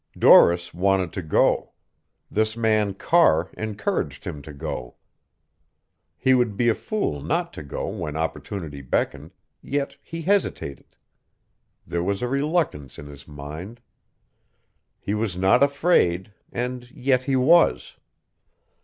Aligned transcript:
Doris 0.17 0.73
wanted 0.73 1.13
to 1.13 1.21
go; 1.21 1.73
this 2.31 2.57
man 2.57 2.95
Carr 2.95 3.51
encouraged 3.55 4.25
him 4.25 4.41
to 4.41 4.51
go. 4.51 4.95
He 6.17 6.33
would 6.33 6.57
be 6.57 6.69
a 6.69 6.73
fool 6.73 7.21
not 7.21 7.53
to 7.53 7.61
go 7.61 7.87
when 7.87 8.17
opportunity 8.17 8.81
beckoned, 8.81 9.29
yet 9.61 9.95
he 10.01 10.23
hesitated; 10.23 10.95
there 11.85 12.01
was 12.01 12.23
a 12.23 12.27
reluctance 12.27 12.97
in 12.97 13.05
his 13.05 13.27
mind. 13.27 13.79
He 14.99 15.13
was 15.13 15.37
not 15.37 15.61
afraid, 15.61 16.33
and 16.51 16.89
yet 16.89 17.25
he 17.25 17.35
was. 17.35 17.95